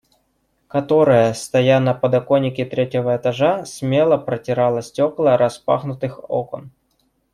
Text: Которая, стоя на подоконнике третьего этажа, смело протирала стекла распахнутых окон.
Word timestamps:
Которая, 0.67 1.31
стоя 1.35 1.79
на 1.79 1.93
подоконнике 1.93 2.65
третьего 2.65 3.15
этажа, 3.15 3.65
смело 3.65 4.17
протирала 4.17 4.81
стекла 4.81 5.37
распахнутых 5.37 6.27
окон. 6.27 6.71